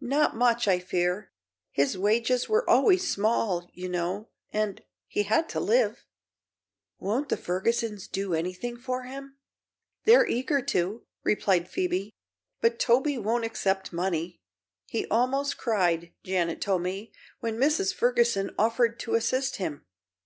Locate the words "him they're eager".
9.02-10.62